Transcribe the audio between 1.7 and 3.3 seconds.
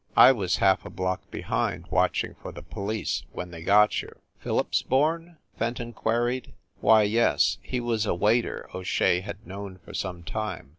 watching for the police,